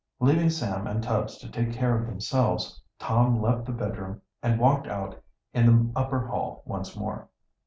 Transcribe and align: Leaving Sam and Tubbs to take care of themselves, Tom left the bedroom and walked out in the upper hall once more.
Leaving 0.19 0.49
Sam 0.49 0.87
and 0.87 1.03
Tubbs 1.03 1.37
to 1.37 1.47
take 1.47 1.71
care 1.73 1.95
of 1.95 2.07
themselves, 2.07 2.81
Tom 2.97 3.39
left 3.39 3.65
the 3.65 3.71
bedroom 3.71 4.19
and 4.41 4.59
walked 4.59 4.87
out 4.87 5.21
in 5.53 5.67
the 5.67 5.91
upper 5.95 6.25
hall 6.25 6.63
once 6.65 6.95
more. 6.97 7.29